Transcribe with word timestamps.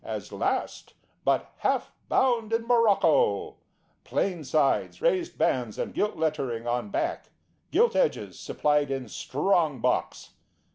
As 0.03 0.31
last, 0.31 0.95
but 1.23 1.53
half 1.57 1.91
bound 2.09 2.53
in 2.53 2.63
morocco, 2.65 3.57
plain 4.03 4.43
sides, 4.43 4.99
raised 4.99 5.37
bands, 5.37 5.77
and 5.77 5.93
gilt 5.93 6.15
lettering 6.15 6.65
on 6.65 6.89
back, 6.89 7.29
gilt 7.69 7.95
edges; 7.95 8.39
supplied 8.39 8.89
in 8.89 9.07
strong 9.07 9.79
box. 9.79 10.31